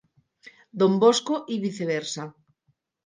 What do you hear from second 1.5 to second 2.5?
viceversa.